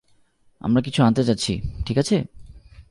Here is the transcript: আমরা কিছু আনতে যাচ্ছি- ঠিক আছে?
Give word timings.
আমরা 0.61 0.81
কিছু 0.81 0.99
আনতে 1.03 1.21
যাচ্ছি- 1.23 1.53
ঠিক 1.85 1.97
আছে? 1.97 2.17